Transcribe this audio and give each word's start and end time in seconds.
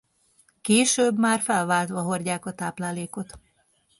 Később 0.61 1.17
már 1.17 1.41
felváltva 1.41 2.01
hordják 2.01 2.45
a 2.45 2.53
táplálékot. 2.53 3.39